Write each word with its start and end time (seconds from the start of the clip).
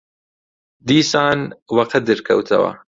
دیسان 0.89 1.39
وەقەدر 1.77 2.19
کەوتەوە 2.27 2.71